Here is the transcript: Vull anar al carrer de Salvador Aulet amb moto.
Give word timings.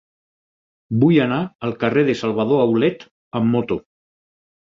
Vull 1.03 1.19
anar 1.25 1.37
al 1.67 1.75
carrer 1.83 2.07
de 2.07 2.15
Salvador 2.23 2.65
Aulet 2.65 3.07
amb 3.43 3.53
moto. 3.59 3.79